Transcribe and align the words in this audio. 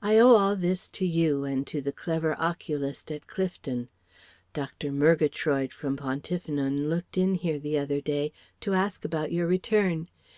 I 0.00 0.16
owe 0.16 0.30
all 0.30 0.56
this 0.56 0.88
to 0.96 1.04
you 1.04 1.44
and 1.44 1.66
to 1.66 1.82
the 1.82 1.92
clever 1.92 2.34
oculist 2.40 3.12
at 3.12 3.26
Clifton. 3.26 3.90
Dr. 4.54 4.90
Murgatroyd 4.90 5.74
from 5.74 5.94
Pontyffynon 5.98 6.88
looked 6.88 7.18
in 7.18 7.34
here 7.34 7.58
the 7.58 7.76
other 7.76 8.00
day, 8.00 8.32
to 8.60 8.72
ask 8.72 9.04
about 9.04 9.30
your 9.30 9.46
return. 9.46 10.08